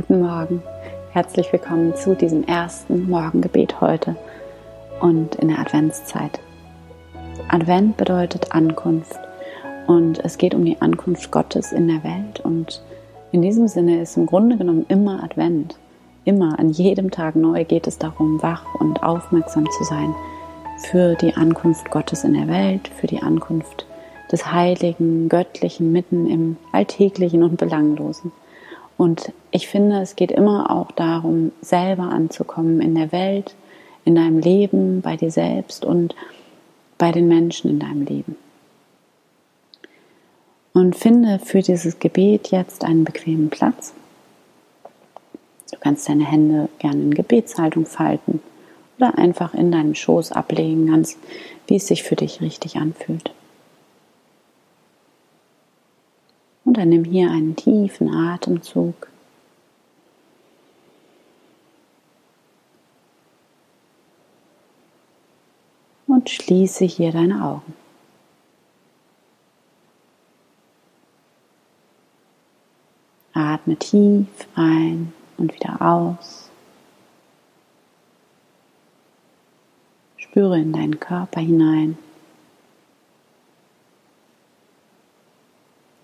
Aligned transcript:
Guten 0.00 0.22
Morgen. 0.22 0.62
Herzlich 1.12 1.52
willkommen 1.52 1.94
zu 1.94 2.14
diesem 2.14 2.44
ersten 2.44 3.10
Morgengebet 3.10 3.82
heute 3.82 4.16
und 4.98 5.34
in 5.34 5.48
der 5.48 5.58
Adventszeit. 5.58 6.40
Advent 7.48 7.98
bedeutet 7.98 8.50
Ankunft 8.52 9.20
und 9.86 10.24
es 10.24 10.38
geht 10.38 10.54
um 10.54 10.64
die 10.64 10.80
Ankunft 10.80 11.30
Gottes 11.30 11.72
in 11.72 11.86
der 11.86 12.02
Welt 12.02 12.40
und 12.40 12.82
in 13.30 13.42
diesem 13.42 13.68
Sinne 13.68 14.00
ist 14.00 14.16
im 14.16 14.24
Grunde 14.24 14.56
genommen 14.56 14.86
immer 14.88 15.22
Advent. 15.22 15.76
Immer 16.24 16.58
an 16.58 16.70
jedem 16.70 17.10
Tag 17.10 17.36
neu 17.36 17.66
geht 17.66 17.86
es 17.86 17.98
darum, 17.98 18.42
wach 18.42 18.64
und 18.76 19.02
aufmerksam 19.02 19.66
zu 19.70 19.84
sein 19.84 20.14
für 20.78 21.14
die 21.14 21.34
Ankunft 21.34 21.90
Gottes 21.90 22.24
in 22.24 22.32
der 22.32 22.48
Welt, 22.48 22.88
für 22.88 23.06
die 23.06 23.20
Ankunft 23.20 23.84
des 24.32 24.50
Heiligen, 24.50 25.28
Göttlichen 25.28 25.92
mitten 25.92 26.26
im 26.26 26.56
Alltäglichen 26.72 27.42
und 27.42 27.58
Belanglosen. 27.58 28.32
Und 29.00 29.32
ich 29.50 29.66
finde, 29.66 30.02
es 30.02 30.14
geht 30.14 30.30
immer 30.30 30.70
auch 30.70 30.92
darum, 30.92 31.52
selber 31.62 32.02
anzukommen 32.02 32.82
in 32.82 32.94
der 32.94 33.12
Welt, 33.12 33.54
in 34.04 34.14
deinem 34.14 34.40
Leben, 34.40 35.00
bei 35.00 35.16
dir 35.16 35.30
selbst 35.30 35.86
und 35.86 36.14
bei 36.98 37.10
den 37.10 37.26
Menschen 37.26 37.70
in 37.70 37.78
deinem 37.78 38.02
Leben. 38.02 38.36
Und 40.74 40.96
finde 40.96 41.38
für 41.38 41.62
dieses 41.62 41.98
Gebet 41.98 42.50
jetzt 42.50 42.84
einen 42.84 43.04
bequemen 43.04 43.48
Platz. 43.48 43.94
Du 45.72 45.78
kannst 45.80 46.06
deine 46.06 46.26
Hände 46.26 46.68
gerne 46.78 47.00
in 47.00 47.14
Gebetshaltung 47.14 47.86
falten 47.86 48.42
oder 48.98 49.16
einfach 49.16 49.54
in 49.54 49.72
deinem 49.72 49.94
Schoß 49.94 50.32
ablegen, 50.32 50.88
ganz 50.88 51.16
wie 51.68 51.76
es 51.76 51.86
sich 51.86 52.02
für 52.02 52.16
dich 52.16 52.42
richtig 52.42 52.76
anfühlt. 52.76 53.32
Und 56.66 56.69
dann 56.80 56.88
nimm 56.88 57.04
hier 57.04 57.30
einen 57.30 57.56
tiefen 57.56 58.08
Atemzug. 58.08 59.10
Und 66.06 66.30
schließe 66.30 66.86
hier 66.86 67.12
deine 67.12 67.44
Augen. 67.44 67.74
Atme 73.34 73.76
tief 73.76 74.26
ein 74.54 75.12
und 75.36 75.54
wieder 75.54 75.82
aus. 75.82 76.48
Spüre 80.16 80.58
in 80.58 80.72
deinen 80.72 80.98
Körper 80.98 81.42
hinein. 81.42 81.98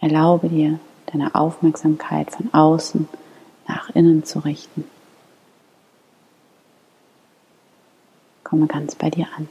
Erlaube 0.00 0.48
dir, 0.48 0.78
deine 1.06 1.34
Aufmerksamkeit 1.34 2.30
von 2.30 2.52
außen 2.54 3.08
nach 3.66 3.90
innen 3.90 4.24
zu 4.24 4.38
richten. 4.40 4.84
Komme 8.44 8.66
ganz 8.66 8.94
bei 8.94 9.10
dir 9.10 9.26
an. 9.36 9.48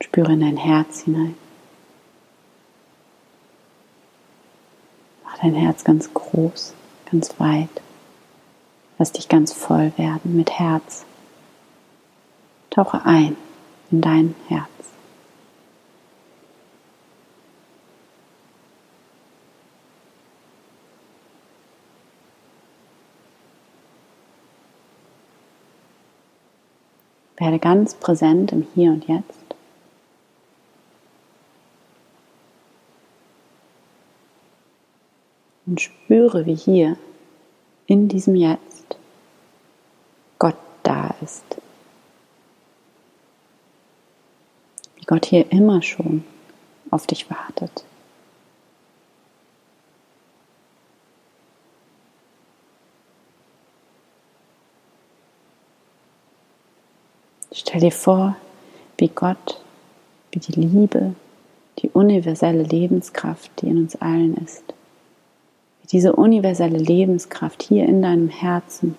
Spüre 0.00 0.32
in 0.32 0.40
dein 0.40 0.56
Herz 0.56 1.02
hinein. 1.02 1.36
Mach 5.24 5.38
dein 5.38 5.54
Herz 5.54 5.84
ganz 5.84 6.12
groß, 6.12 6.74
ganz 7.10 7.38
weit. 7.38 7.68
Lass 8.98 9.12
dich 9.12 9.28
ganz 9.28 9.52
voll 9.52 9.92
werden 9.96 10.36
mit 10.36 10.50
Herz. 10.50 11.04
Tauche 12.70 13.04
ein 13.04 13.36
in 13.90 14.00
dein 14.00 14.34
Herz. 14.48 14.68
Werde 27.36 27.58
ganz 27.58 27.94
präsent 27.94 28.52
im 28.52 28.66
Hier 28.74 28.92
und 28.92 29.08
Jetzt. 29.08 29.34
Und 35.66 35.80
spüre, 35.80 36.46
wie 36.46 36.54
hier 36.54 36.96
in 37.86 38.08
diesem 38.08 38.36
Jetzt 38.36 38.98
Gott 40.38 40.56
da 40.82 41.14
ist. 41.22 41.59
Gott 45.10 45.26
hier 45.26 45.50
immer 45.50 45.82
schon 45.82 46.22
auf 46.92 47.04
dich 47.04 47.28
wartet. 47.28 47.84
Stell 57.50 57.80
dir 57.80 57.90
vor, 57.90 58.36
wie 58.98 59.08
Gott, 59.08 59.60
wie 60.30 60.38
die 60.38 60.52
Liebe, 60.52 61.16
die 61.80 61.88
universelle 61.88 62.62
Lebenskraft, 62.62 63.50
die 63.60 63.66
in 63.66 63.78
uns 63.78 63.96
allen 63.96 64.36
ist, 64.36 64.62
wie 65.82 65.88
diese 65.88 66.12
universelle 66.12 66.78
Lebenskraft 66.78 67.64
hier 67.64 67.84
in 67.86 68.00
deinem 68.00 68.28
Herzen 68.28 68.96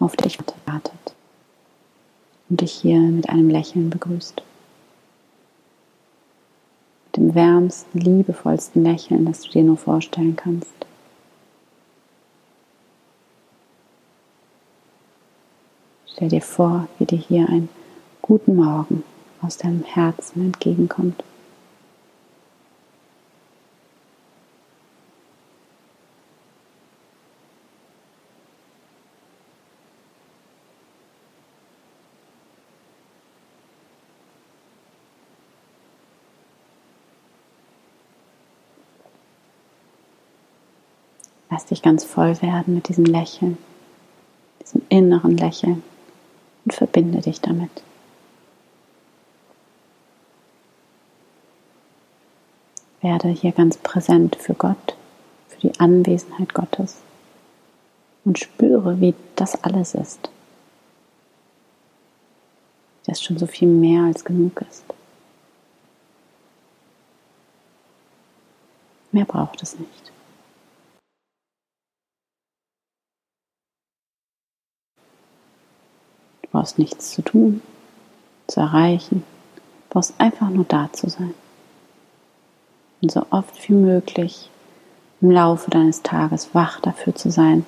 auf 0.00 0.16
dich 0.16 0.38
wartet 0.66 1.14
und 2.50 2.60
dich 2.60 2.72
hier 2.72 3.00
mit 3.00 3.30
einem 3.30 3.48
Lächeln 3.48 3.88
begrüßt 3.88 4.42
dem 7.16 7.34
wärmsten, 7.34 7.98
liebevollsten 7.98 8.84
Lächeln, 8.84 9.24
das 9.24 9.42
du 9.42 9.50
dir 9.50 9.62
nur 9.62 9.76
vorstellen 9.76 10.36
kannst. 10.36 10.68
Stell 16.06 16.28
dir 16.28 16.42
vor, 16.42 16.88
wie 16.98 17.04
dir 17.04 17.18
hier 17.18 17.48
ein 17.48 17.68
guten 18.22 18.56
Morgen 18.56 19.04
aus 19.42 19.58
deinem 19.58 19.84
Herzen 19.84 20.46
entgegenkommt. 20.46 21.22
Lass 41.56 41.64
dich 41.64 41.80
ganz 41.80 42.04
voll 42.04 42.42
werden 42.42 42.74
mit 42.74 42.88
diesem 42.88 43.06
Lächeln, 43.06 43.56
diesem 44.60 44.82
inneren 44.90 45.38
Lächeln 45.38 45.82
und 46.66 46.74
verbinde 46.74 47.22
dich 47.22 47.40
damit. 47.40 47.70
Werde 53.00 53.28
hier 53.28 53.52
ganz 53.52 53.78
präsent 53.78 54.36
für 54.36 54.52
Gott, 54.52 54.98
für 55.48 55.60
die 55.60 55.80
Anwesenheit 55.80 56.52
Gottes 56.52 56.98
und 58.26 58.38
spüre, 58.38 59.00
wie 59.00 59.14
das 59.34 59.64
alles 59.64 59.94
ist. 59.94 60.28
Dass 63.06 63.22
schon 63.22 63.38
so 63.38 63.46
viel 63.46 63.68
mehr 63.68 64.02
als 64.02 64.26
genug 64.26 64.60
ist. 64.70 64.84
Mehr 69.10 69.24
braucht 69.24 69.62
es 69.62 69.78
nicht. 69.78 70.12
Brauchst 76.56 76.78
nichts 76.78 77.10
zu 77.10 77.20
tun, 77.20 77.60
zu 78.46 78.60
erreichen, 78.60 79.24
brauchst 79.90 80.14
einfach 80.16 80.48
nur 80.48 80.64
da 80.64 80.90
zu 80.90 81.10
sein. 81.10 81.34
Und 83.02 83.12
so 83.12 83.26
oft 83.28 83.68
wie 83.68 83.74
möglich 83.74 84.48
im 85.20 85.32
Laufe 85.32 85.70
deines 85.70 86.02
Tages 86.02 86.54
wach 86.54 86.80
dafür 86.80 87.14
zu 87.14 87.30
sein, 87.30 87.66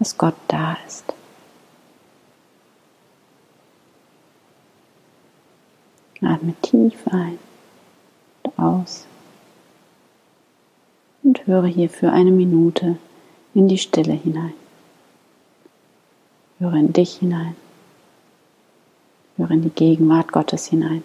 dass 0.00 0.18
Gott 0.18 0.34
da 0.48 0.76
ist. 0.84 1.04
Atme 6.20 6.54
tief 6.60 7.06
ein 7.12 7.38
und 8.42 8.58
aus 8.58 9.06
und 11.22 11.46
höre 11.46 11.66
hier 11.66 11.88
für 11.88 12.10
eine 12.10 12.32
Minute 12.32 12.98
in 13.54 13.68
die 13.68 13.78
Stille 13.78 14.14
hinein. 14.14 14.54
Höre 16.58 16.74
in 16.74 16.92
dich 16.92 17.18
hinein. 17.18 17.54
Höre 19.38 19.52
in 19.52 19.62
die 19.62 19.70
Gegenwart 19.70 20.32
Gottes 20.32 20.66
hinein. 20.66 21.04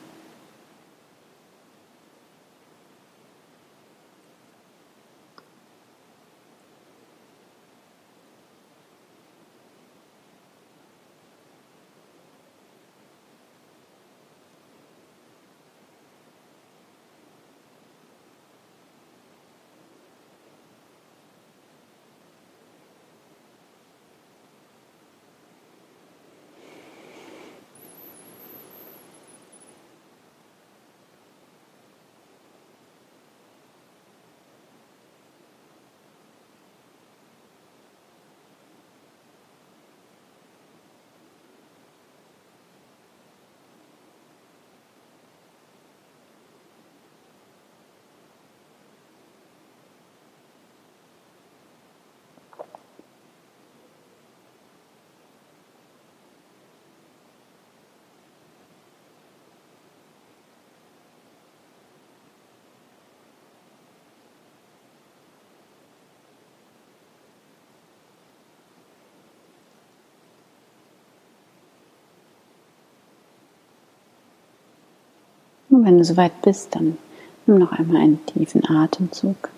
Und 75.74 75.86
wenn 75.86 75.98
du 75.98 76.06
soweit 76.06 76.40
bist, 76.44 76.75
dann 76.75 77.00
nimm 77.48 77.58
noch 77.58 77.72
einmal 77.72 78.04
einen 78.04 78.24
tiefen 78.28 78.64
Atemzug. 78.70 79.50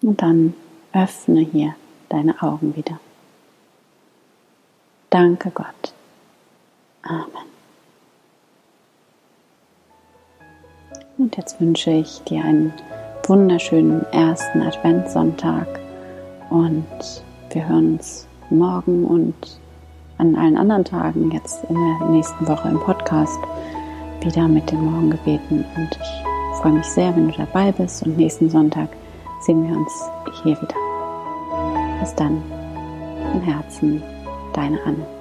Und 0.00 0.22
dann 0.22 0.54
öffne 0.94 1.40
hier 1.40 1.74
deine 2.08 2.40
Augen 2.42 2.74
wieder. 2.74 2.98
Danke 5.10 5.50
Gott. 5.50 5.92
Amen. 7.02 7.26
Und 11.18 11.36
jetzt 11.36 11.60
wünsche 11.60 11.90
ich 11.90 12.20
dir 12.20 12.42
einen 12.42 12.72
wunderschönen 13.26 14.06
ersten 14.12 14.62
Adventssonntag 14.62 15.66
und 16.48 16.86
wir 17.50 17.68
hören 17.68 17.94
uns 17.96 18.26
morgen 18.48 19.04
und 19.04 19.60
an 20.18 20.36
allen 20.36 20.56
anderen 20.56 20.84
Tagen 20.84 21.30
jetzt 21.30 21.64
in 21.68 21.74
der 21.74 22.08
nächsten 22.08 22.46
Woche 22.46 22.68
im 22.68 22.80
Podcast 22.80 23.38
wieder 24.20 24.48
mit 24.48 24.70
den 24.70 24.84
Morgengebeten 24.84 25.64
und 25.76 25.90
ich 25.92 26.60
freue 26.60 26.72
mich 26.72 26.86
sehr, 26.86 27.14
wenn 27.14 27.28
du 27.28 27.36
dabei 27.36 27.72
bist 27.72 28.04
und 28.04 28.16
nächsten 28.16 28.50
Sonntag 28.50 28.88
sehen 29.40 29.68
wir 29.68 29.76
uns 29.76 29.92
hier 30.42 30.60
wieder. 30.60 30.74
Bis 32.00 32.14
dann, 32.16 32.42
im 33.34 33.40
Herzen, 33.42 34.02
deine 34.54 34.82
Anne. 34.84 35.17